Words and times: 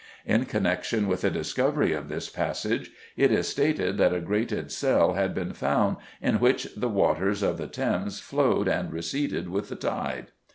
In 0.25 0.45
connection 0.45 1.07
with 1.07 1.21
the 1.21 1.29
discovery 1.29 1.93
of 1.93 2.09
this 2.09 2.27
passage 2.27 2.89
it 3.15 3.31
is 3.31 3.47
stated 3.47 3.99
that 3.99 4.15
a 4.15 4.19
grated 4.19 4.71
cell 4.71 5.13
had 5.13 5.35
been 5.35 5.53
found 5.53 5.97
in 6.19 6.39
which 6.39 6.69
the 6.75 6.89
waters 6.89 7.43
of 7.43 7.59
the 7.59 7.67
Thames 7.67 8.19
flowed 8.19 8.67
and 8.67 8.91
receded 8.91 9.49
with 9.49 9.69
the 9.69 9.75
tide. 9.75 10.31